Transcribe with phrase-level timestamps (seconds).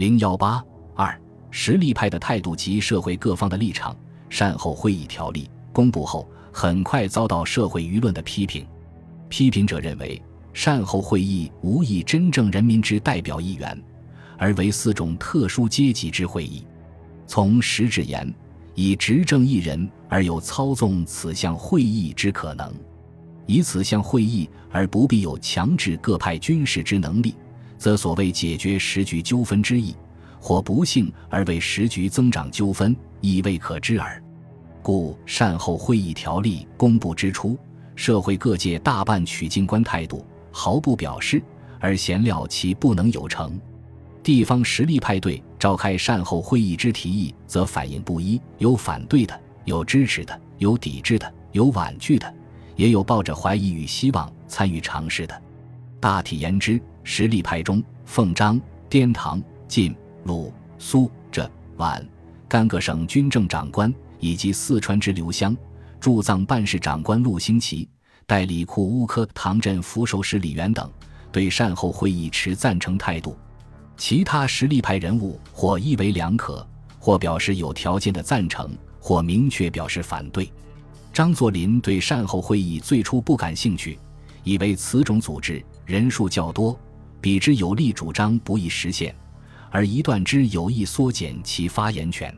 [0.00, 1.14] 零幺八二
[1.50, 3.94] 实力派的态度及社会各方的立场。
[4.30, 8.66] 善后会议条例公布后，很快遭到社会舆论的批评。
[9.28, 10.18] 批评者认为，
[10.54, 13.78] 善后会议无以真正人民之代表意愿，
[14.38, 16.64] 而为四种特殊阶级之会议。
[17.26, 18.34] 从实质言，
[18.74, 22.72] 以执政一人而有操纵此项会议之可能；
[23.44, 27.34] 以此项会议而不必有强制各派军事之能力，
[27.80, 29.96] 则所谓解决时局纠纷之意，
[30.38, 34.22] 或不幸而为时局增长纠纷，亦未可知耳。
[34.82, 37.58] 故善后会议条例公布之初，
[37.96, 41.42] 社会各界大半取静观态度，毫不表示，
[41.78, 43.58] 而闲料其不能有成。
[44.22, 52.30] 地方实力派对召开善后会议之提议，则反应不一，有反对的，有支持的，有抵制的，有婉拒的，
[52.76, 55.42] 也有抱着怀疑与希望参与尝试的。
[56.00, 62.04] 大体言之，实力派中，奉张、滇唐、晋、鲁、苏、浙、皖、
[62.48, 63.94] 甘各省军政长官。
[64.22, 65.56] 以及四川之刘湘、
[65.98, 67.88] 驻藏办事长官陆兴奇、
[68.26, 70.92] 代理库乌科唐镇扶手使李元等，
[71.32, 73.34] 对善后会议持赞成态度；
[73.96, 80.52] 其他实力派人物或意为两可，或表示有条件的赞成，或明确表示反对。
[81.14, 83.98] 张作霖对善后会议最初不感兴趣，
[84.50, 86.76] 以为此种组织人数较多，
[87.20, 89.14] 彼之有力主张不易实现，
[89.70, 92.36] 而一段之有意缩减其发言权。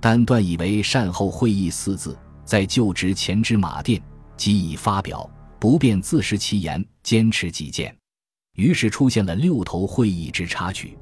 [0.00, 4.00] 但段以为“善后会议”四字在就职前之马殿
[4.36, 5.28] 即已发表，
[5.58, 7.92] 不便自食其言，坚持己见，
[8.54, 10.96] 于是出现了六头会议之插曲。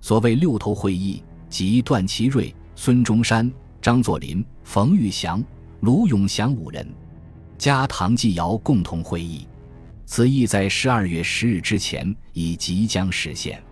[0.00, 3.48] 所谓六头会议，即段祺瑞、孙中山、
[3.80, 5.40] 张作霖、冯玉祥、
[5.82, 6.84] 卢永祥五人，
[7.56, 9.46] 加唐继尧共同会议。
[10.06, 13.62] 此意在十二月十日之前已即将实现。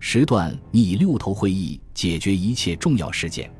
[0.00, 3.50] 时段拟以六头会议解决一切重要事件。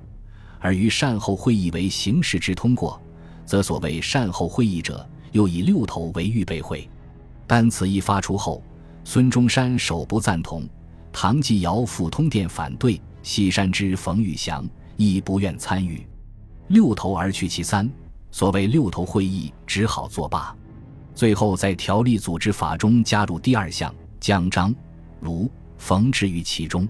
[0.61, 3.01] 而于善后会议为形式之通过，
[3.45, 6.89] 则所谓善后会议者，又以六头为预备会。
[7.47, 8.63] 但此一发出后，
[9.05, 10.69] 孙中山首不赞同，
[11.13, 16.05] 唐继尧赴通电反对，西山之冯玉祥亦不愿参与。
[16.69, 17.89] 六头而去其三，
[18.33, 20.55] 所谓六头会议只好作罢。
[21.19, 24.73] 最后在条例组织法中加入第二项，将张、
[25.23, 26.89] 卢、冯置于其中。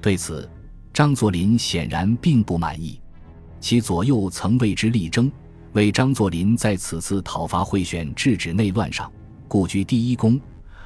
[0.00, 0.48] 对此。
[0.90, 2.98] 张作霖显然并不满意，
[3.60, 5.30] 其左右曾为之力争，
[5.74, 9.12] 为张作霖在此次讨伐贿选、制止内乱上，
[9.46, 10.40] 故居第一功；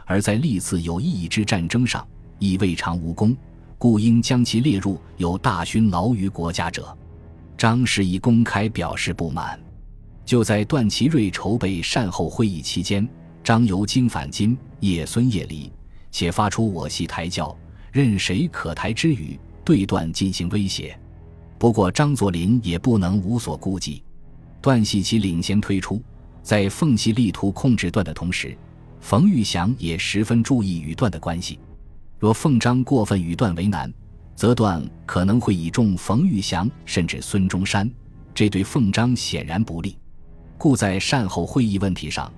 [0.05, 2.05] 而在历次有意义之战争上，
[2.41, 3.35] 亦未尝无功，
[3.79, 6.95] 故应将其列入有大勋劳于国家者。
[7.57, 9.59] 张氏已公开表示不满。
[10.25, 13.09] 就在段祺瑞筹备善后会议期间，
[13.43, 15.71] 张由京返京，夜孙夜离，
[16.11, 17.57] 且发出我系台教，
[17.91, 19.39] 任谁可台之语。
[19.65, 20.99] 对段进行威胁，
[21.57, 24.03] 不过张作霖也不能无所顾忌。
[24.61, 26.03] 段系其领先推出，
[26.43, 28.59] 在奉系力图控制段的同时，
[29.01, 31.61] 冯玉祥也十分注意与段的关系。
[32.19, 33.93] 若奉张过分与段为难，
[34.35, 37.89] 则段可能会倚重冯玉祥甚至孙中山，
[38.35, 39.97] 这对奉张显然不利。
[40.63, 42.33] 故在善后会议问题上，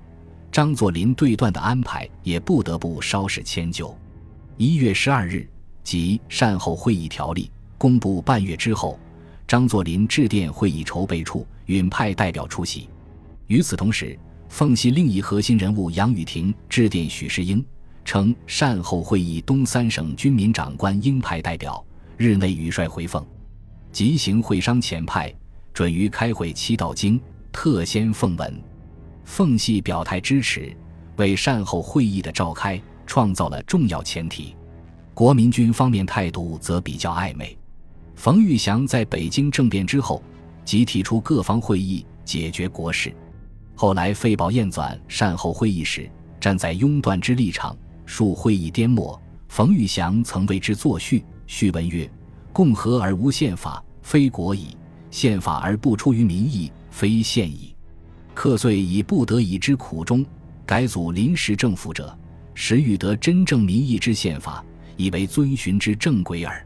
[0.50, 3.94] 张作霖对段的安排也不得不稍事迁就。
[4.56, 5.46] 一月十二日。
[5.82, 8.98] 即善后会议条例公布半月之后，
[9.46, 12.88] 张作霖致电会议筹备处，允派代表出席。
[13.48, 14.18] 与此同时，
[14.48, 17.62] 奉系另一核心人物杨宇霆致电许世英，
[18.06, 21.84] 称善后会议东三省军民长官应派代表，
[22.16, 23.22] 日内予率回奉。
[23.92, 25.30] 即行会商前派，
[25.74, 27.20] 准于开会期到京，
[27.54, 28.62] 特先奉文。
[29.24, 30.76] 奉系表态支持，
[31.16, 34.54] 为善后会议的召开创造了重要前提。
[35.14, 37.56] 国民军方面态度则比较暧昧。
[38.16, 40.20] 冯玉祥在北京政变之后，
[40.64, 43.14] 即提出各方会议解决国事。
[43.76, 46.10] 后来费宝燕纂善后会议时，
[46.40, 49.18] 站在拥断之立场，述会议颠末。
[49.48, 52.10] 冯玉祥曾为之作序，序文曰
[52.52, 54.76] ：“共和而无宪法，非国矣；
[55.10, 57.74] 宪法而不出于民意，非现矣。
[58.34, 60.24] 克遂以不得已之苦衷，
[60.64, 62.16] 改组临时政府者，
[62.54, 64.64] 实欲得真正民意之宪法。”
[64.96, 66.64] 以为遵循之正轨耳。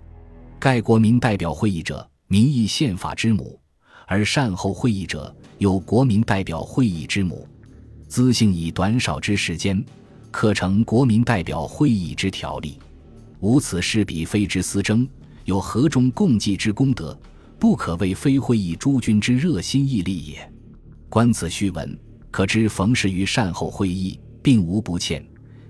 [0.59, 3.59] 盖国民代表会议者，民意宪法之母；
[4.07, 7.49] 而善后会议者，有国民代表会议之母。
[8.07, 9.83] 资性以短少之时间，
[10.31, 12.79] 刻成国民代表会议之条例。
[13.41, 15.09] 无此事，彼非之私争，
[15.47, 17.19] 有何中共济之功德，
[17.59, 20.53] 不可谓非会议诸君之热心毅力也。
[21.09, 21.99] 观此序文，
[22.31, 25.25] 可知冯氏于善后会议并无不欠，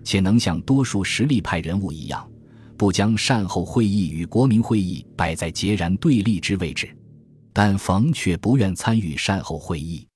[0.05, 2.29] 且能像多数实力派人物一样。
[2.77, 6.89] 不将善后会议与国民会议摆在截然对立之位置。
[7.53, 10.07] 但冯却不愿参与善后会议，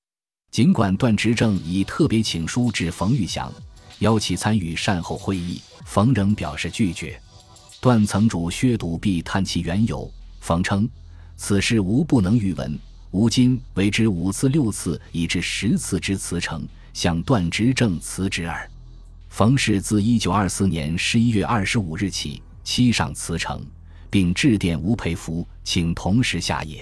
[0.49, 3.51] 尽管段执政已特别请书致冯玉祥，
[3.99, 7.19] 邀其参与善后会议，冯仍表示拒绝。
[7.81, 10.09] 段曾主薛笃弼探其缘由，
[10.39, 10.87] 冯称
[11.45, 12.79] ：“此事无不能预闻，
[13.11, 18.65] 吾今为之五次六次以至十次之辞呈，向段执政辞职耳。”
[19.27, 23.61] 冯氏自一九二四年十一月二十五日起七上辞呈，
[24.09, 26.81] 并致电吴佩孚，请同时下野。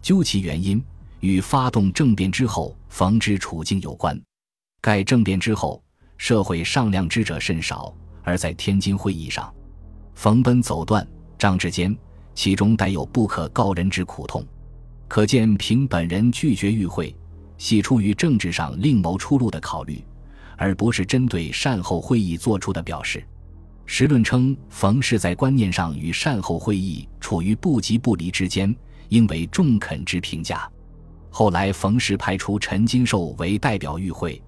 [0.00, 0.82] 究其原因，
[1.20, 4.18] 与发动政变之后冯之处境有关。
[4.80, 5.84] 盖政变之后，
[6.16, 9.52] 社会上量之者甚少，而在天津会议上，
[10.14, 11.06] 冯奔走断，
[11.36, 11.94] 张志坚，
[12.34, 14.46] 其中带有不可告人之苦痛。
[15.08, 17.14] 可见凭本人拒绝与会，
[17.58, 20.04] 系出于政治上另谋出路的考虑，
[20.56, 23.22] 而不是针对善后会议作出的表示。
[23.84, 28.74] 时论称，冯氏在观念上与善后会议处于不即不离之间。
[29.12, 30.66] 应为中肯之评价。
[31.28, 34.42] 后来，冯氏派出陈金寿为代表与会，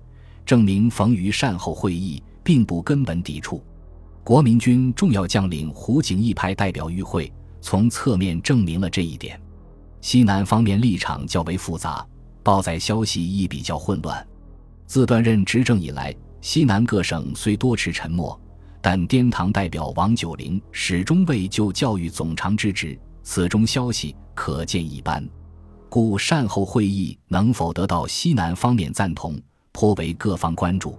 [0.47, 3.63] 证明冯于善后会议并不根本抵触。
[4.23, 7.31] 国民军重要将领胡景翼派代表与会，
[7.65, 9.41] 从侧面证明了这一点。
[10.03, 12.07] 西南方面立场较为复杂，
[12.43, 14.25] 报载消息亦比较混乱。
[14.87, 18.39] 自段任执政以来，西南各省虽多持沉默，
[18.83, 22.99] 但滇唐代表王九龄始终未就教育总长之职。
[23.23, 25.27] 此中消息可见一斑，
[25.89, 29.41] 故善后会议能否得到西南方面赞同，
[29.73, 30.99] 颇为各方关注。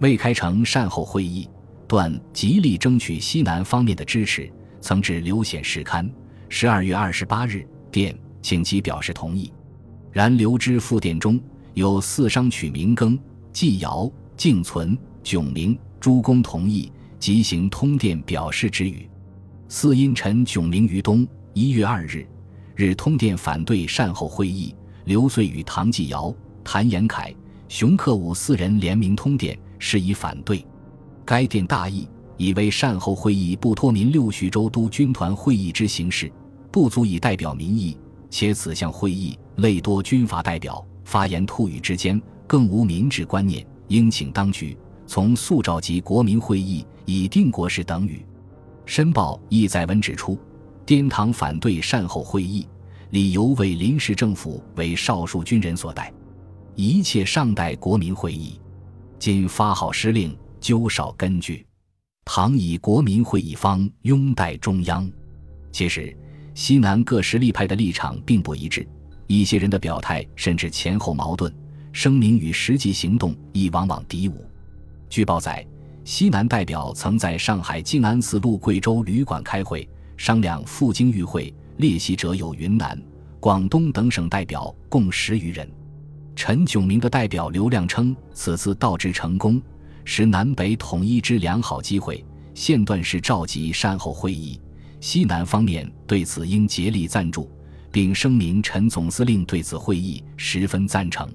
[0.00, 1.48] 未开成善后会议，
[1.88, 4.52] 段极力争取西南方面的支持，
[4.84, 6.06] 曾致刘显世刊，
[6.50, 9.50] 十二月二十八日电请其表示同意。
[10.12, 11.40] 然刘之复电中
[11.72, 13.18] 有四商取名庚、
[13.50, 19.08] 季尧、敬存、迥明诸公同意，即行通电表示之语。
[19.70, 21.26] 四因陈迥明于东。
[21.54, 22.26] 一月二日，
[22.76, 24.74] 日通电反对善后会议。
[25.06, 27.34] 刘遂与唐继尧、谭延闿、
[27.68, 30.62] 熊克武四人联名通电，施以反对。
[31.24, 36.30] 该电大意，以为善后会议不托民六徐州督军团会议之形式，
[36.70, 37.96] 不足以代表民意，
[38.30, 44.76] 且此项会议类多军阀代表，发言吐语之间更无民治观念，应请当局
[45.06, 48.24] 从速召集国民会议，以定国事等语。
[48.86, 50.38] 申报亦载文指出。
[50.86, 52.68] 滇唐反对善后会议，
[53.08, 56.12] 理由为临时政府为少数军人所代，
[56.74, 58.60] 一切尚待国民会议。
[59.18, 61.64] 今发号施令，究少根据。
[62.24, 65.10] 唐以国民会议方拥戴中央。
[65.70, 66.16] 其实，
[66.54, 68.86] 西南各实力派的立场并不一致，
[69.26, 71.52] 一些人的表态甚至前后矛盾，
[71.92, 74.44] 声明与实际行动亦往往敌伍。
[75.10, 75.64] 据报载，
[76.04, 79.88] 西南代表曾在上海静安寺路贵州旅馆开会。
[80.16, 82.96] 商量赴京与会，列席者有云南、
[83.40, 85.68] 广东等省代表共十余人。
[86.36, 89.60] 陈炯明的代表刘亮称，此次到职成功，
[90.04, 92.24] 是南北统一之良好机会。
[92.54, 94.60] 现段是召集善后会议，
[95.00, 97.50] 西南方面对此应竭力赞助，
[97.90, 101.28] 并声明陈总司令对此会议十分赞成。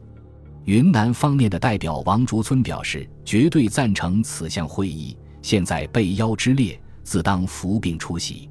[0.63, 5.17] 云南方面的代表王竹村表示，绝对赞成此项会议。
[5.41, 8.49] 现在被邀之列，自当服并出席。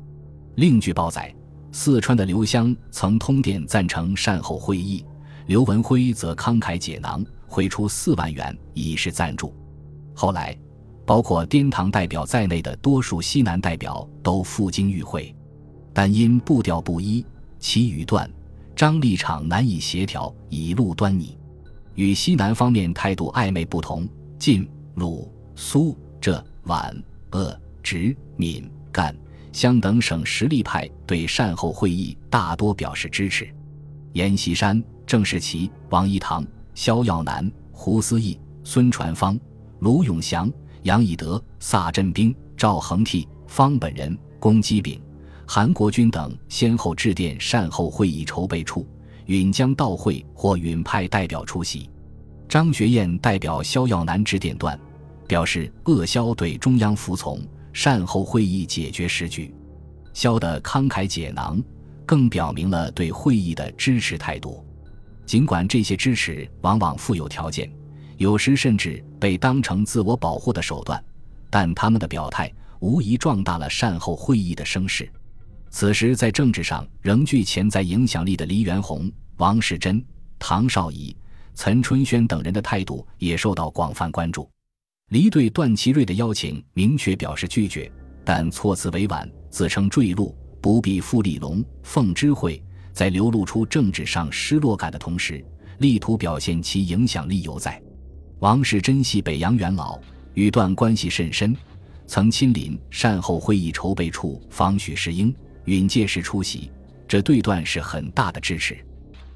[0.56, 1.34] 另据报载，
[1.70, 5.04] 四川的刘湘曾通电赞成善后会议，
[5.46, 9.54] 刘文辉则慷慨解囊，汇出四万元以示赞助。
[10.20, 10.52] 后来，
[11.06, 15.32] 包括滇唐代表在内的多数西南代表都赴京与会，
[15.92, 17.24] 但因步调不一，
[17.60, 18.28] 其语段、
[18.74, 21.38] 张立场难以协调，已露端倪，
[21.94, 24.08] 与西南方面态度暧昧不同。
[24.40, 26.92] 晋、鲁、苏、浙、皖、
[27.30, 29.14] 鄂、直、闽、赣。
[29.52, 33.48] 湘等省实力派对善后会议大多表示支持，
[34.14, 36.44] 阎锡山、郑士琦、王一堂、
[36.74, 39.38] 萧耀南、胡思义、孙传芳、
[39.80, 40.50] 卢永祥、
[40.82, 45.00] 杨以德、萨镇兵、赵恒惕、方本人、龚基炳、
[45.46, 48.86] 韩国军等先后致电善后会议筹备处，
[49.26, 51.88] 允将到会或允派代表出席。
[52.48, 54.78] 张学燕代表萧耀南致电段，
[55.26, 57.40] 表示鄂萧对中央服从。
[57.70, 59.54] 善后会议解决时局，
[60.12, 61.62] 萧的慷慨解囊，
[62.04, 64.64] 更表明了对会议的支持态度。
[65.24, 67.70] 尽管这些支持往往附有条件，
[68.18, 71.02] 有时甚至被当成自我保护的手段，
[71.48, 75.08] 但他们的表态无疑壮大了善后会议的声势。
[75.70, 80.04] 此时，在政治上仍具潜在影响力的黎元洪、王世贞、
[80.36, 81.16] 唐绍仪、
[81.54, 84.50] 岑春轩等人的态度也受到广泛关注。
[85.10, 87.90] 黎对段祺瑞的邀请明确表示拒绝，
[88.24, 92.60] 但措辞委婉，自称坠禄，不必复立龙凤之会，
[92.92, 95.44] 在流露出政治上失落感的同时，
[95.78, 97.80] 力图表现其影响力犹在。
[98.40, 99.98] 王氏珍系北洋元老，
[100.34, 101.56] 与段关系甚深，
[102.06, 106.70] 曾亲临善后会议筹备处访许世英、允介时出席，
[107.08, 108.78] 这对段是很大的支持。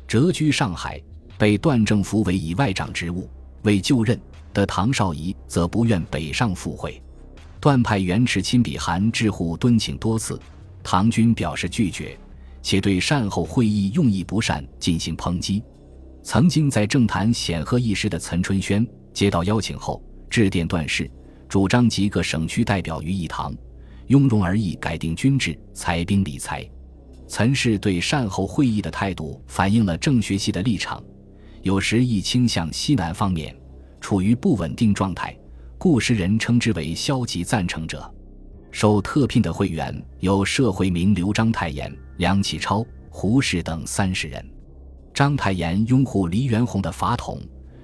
[0.06, 1.02] 谪居上海，
[1.37, 3.28] 被段政府委以外长职务，
[3.62, 4.21] 未就任
[4.54, 7.02] 的唐绍仪则不愿北上赴会。
[7.59, 10.40] 段派袁池亲笔函致沪敦请多次，
[10.85, 12.16] 唐军表示拒绝，
[12.62, 15.61] 且对善后会议用意不善进行抨击。
[16.23, 21.11] 曾经在政坛显赫一时的岑春轩接到邀请后，致电段氏，
[21.49, 23.55] 主张集各省区代表于一堂，
[24.07, 26.69] 雍容而议改定军制，裁兵理财。
[27.26, 31.02] 岑氏对善后会议的态度反映了政学系的立场，
[31.62, 33.55] 有时亦倾向西南方面，
[34.00, 35.37] 处于不稳定状态，
[35.76, 38.09] 故时人称之为消极赞成者。
[38.71, 44.45] 受特聘的会员有社会名流章太炎、梁启超、胡适等三十人。
[45.14, 47.38] 章太炎拥护黎元洪的法统，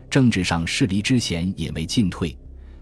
[0.08, 2.35] 政治上势离之嫌引为进退，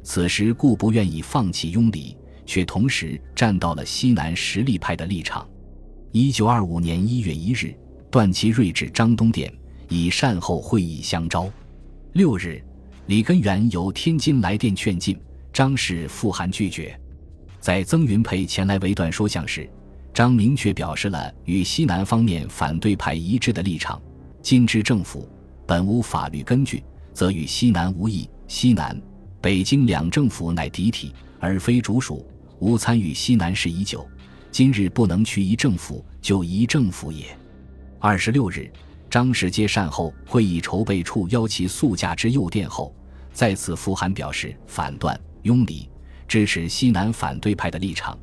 [0.05, 5.47] 此时故不愿意放弃拥黎，却同时站到了西南实力派的立场。
[6.13, 7.75] 一九二五年一月一日，
[8.09, 9.53] 段祺瑞至张东店，
[9.89, 11.51] 以善后会议相招。
[12.13, 12.63] 六日，
[13.07, 15.19] 李根源由天津来电劝进，
[15.53, 16.99] 张氏复函拒绝。
[17.59, 19.69] 在曾云佩前来为段说相时，
[20.15, 24.01] 张明确表示了与西南方面反对派一致的立场。
[24.47, 25.29] 今之政府
[25.67, 26.81] 本无法律根据，
[27.13, 28.31] 则与西南无异。
[28.47, 28.97] 西南、
[29.41, 32.25] 北京两政府乃敌体，而非主属。
[32.61, 34.07] 吾参与西南事已久，
[34.53, 37.37] 今日不能去一政府，就一政府也。
[37.99, 38.71] 二十六日，
[39.11, 42.95] 张氏接善后会议筹备处邀其速驾之右殿后，
[43.33, 45.91] 再次复函表示反断拥礼，
[46.29, 48.17] 支持西南反对派的立场，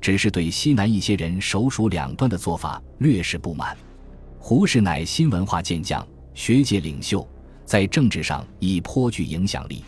[0.00, 3.76] 只是对西南一些人首属两端的做法略是不满。
[4.38, 7.26] 胡适乃新文化健将、学界领袖，
[7.64, 9.84] 在政治上亦颇具影响力。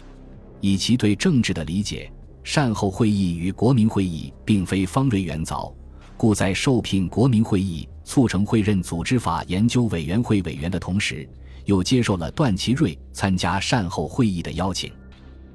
[0.61, 2.12] 以其对政治的理解，
[2.45, 5.73] 善后会议与国民会议并非方锐远早，
[6.16, 11.26] 故在受聘国民会议促成会任组织法研究委员会委员的同时，
[11.64, 14.92] 又接受了段祺瑞参加善后会议的邀请。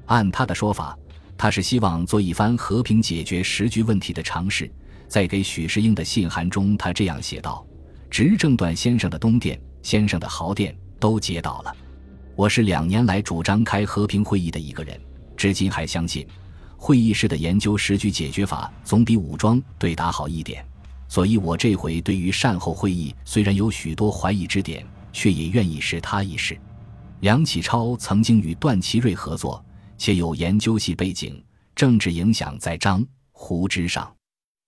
[0.06, 0.96] 按他的说法，
[1.36, 4.70] 他是希望做一番和平解决时局问题的尝试。
[5.08, 7.65] 在给许世英的信函中，他这样写道。
[8.16, 11.76] 执政段先生的东店、先生的豪店都接到了。
[12.34, 14.98] 我是两年来主张开和平会议的一个人，
[15.36, 16.26] 至今还相信，
[16.78, 20.64] 会议室的研究时局解决法总比武装对打好一点。
[21.08, 24.82] 所以，我这回对于善后会议虽然有许多怀疑之点，
[25.12, 26.58] 却也愿意试他一试。
[27.20, 29.62] 梁启超曾经与段祺瑞合作，
[29.98, 31.44] 且有研究系背景，
[31.74, 34.10] 政治影响在张、胡之上。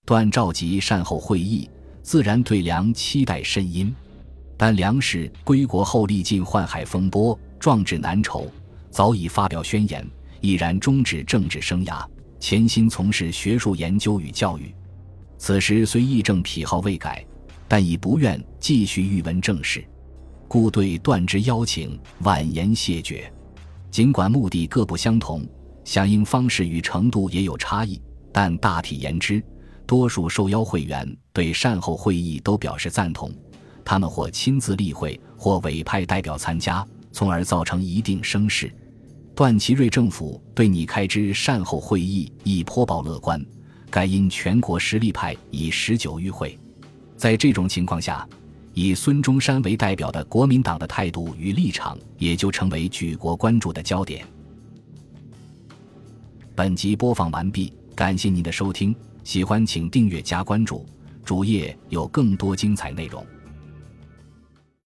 [0.05, 1.67] 段召集善后会议。
[2.09, 3.95] 自然对梁期待甚殷，
[4.57, 8.50] 但梁氏归国后历尽宦海风波，壮志难酬，
[8.91, 10.03] 早已发表宣言，
[10.41, 12.03] 毅然终止政治生涯，
[12.41, 14.75] 潜心从事学术研究与教育。
[15.37, 17.23] 此时虽议政癖好未改，
[17.69, 19.85] 但已不愿继续欲闻政事，
[20.49, 23.31] 故对段之邀请婉言谢绝。
[23.91, 25.47] 尽管目的各不相同，
[25.85, 28.00] 响应方式与程度也有差异，
[28.33, 29.45] 但大体言之。
[29.88, 33.33] 多数受邀会员对善后会议都表示赞同，
[33.83, 38.71] 他们或亲自例会，或委派代表参加，从而造成一定声势。
[39.35, 43.42] 段祺瑞政府对拟开之善后会议亦颇抱乐观，
[43.88, 46.59] 该因全国实力派已十九余会。
[47.16, 48.28] 在这种情况下，
[48.75, 54.23] 以孙中山为代表的国民党的态度与立场也就成为举国关注的焦点。
[56.54, 58.95] 本集播放完毕，感谢您的收听。
[59.29, 60.87] 喜欢请订阅加关注，
[61.23, 63.23] 主页有更多精彩内容。